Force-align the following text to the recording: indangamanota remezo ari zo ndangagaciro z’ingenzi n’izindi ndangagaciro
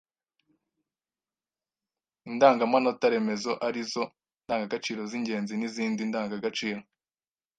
indangamanota 2.29 3.05
remezo 3.13 3.51
ari 3.67 3.81
zo 3.91 4.03
ndangagaciro 4.43 5.01
z’ingenzi 5.11 5.53
n’izindi 5.55 6.01
ndangagaciro 6.09 6.81